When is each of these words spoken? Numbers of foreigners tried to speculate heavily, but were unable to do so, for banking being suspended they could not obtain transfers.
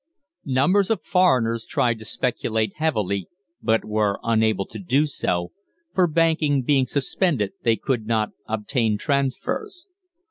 Numbers 0.47 0.89
of 0.89 1.03
foreigners 1.05 1.63
tried 1.63 1.99
to 1.99 2.05
speculate 2.05 2.77
heavily, 2.77 3.27
but 3.61 3.85
were 3.85 4.19
unable 4.23 4.65
to 4.65 4.79
do 4.79 5.05
so, 5.05 5.51
for 5.93 6.07
banking 6.07 6.63
being 6.63 6.87
suspended 6.87 7.51
they 7.61 7.75
could 7.75 8.07
not 8.07 8.31
obtain 8.47 8.97
transfers. 8.97 9.85